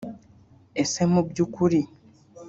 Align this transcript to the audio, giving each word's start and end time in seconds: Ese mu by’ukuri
Ese 0.81 1.01
mu 1.11 1.21
by’ukuri 1.29 1.81